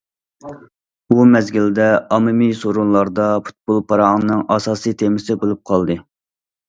[1.13, 1.85] بۇ مەزگىلدە
[2.17, 5.99] ئاممىۋى سورۇنلاردا پۇتبول پاراڭنىڭ ئاساسىي تېمىسى بولۇپ قالدى.